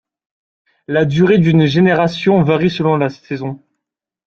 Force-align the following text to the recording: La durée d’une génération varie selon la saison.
La 0.87 1.05
durée 1.05 1.37
d’une 1.37 1.67
génération 1.67 2.41
varie 2.41 2.71
selon 2.71 2.97
la 2.97 3.09
saison. 3.09 3.61